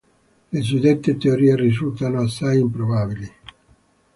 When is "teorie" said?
1.19-1.55